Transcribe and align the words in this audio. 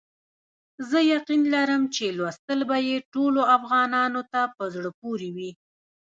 زه 0.89 0.99
یقین 1.13 1.41
لرم 1.53 1.83
چې 1.95 2.05
لوستل 2.17 2.59
به 2.69 2.77
یې 2.87 2.97
ټولو 3.13 3.41
افغانانو 3.57 4.21
ته 4.31 4.41
په 4.55 4.63
زړه 4.73 4.89
پوري 4.99 5.29
وي. 5.35 5.51